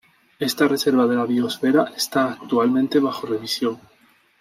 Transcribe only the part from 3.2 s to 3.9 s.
revisión.